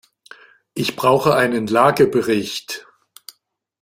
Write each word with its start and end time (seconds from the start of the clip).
Ich 0.73 0.95
brauche 0.95 1.35
einen 1.35 1.67
Lagebericht. 1.67 2.87